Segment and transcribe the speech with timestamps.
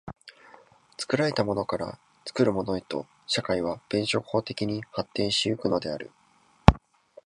[0.97, 6.09] 作られたものから作るものへと、社会は弁証法的に進展し行くのである。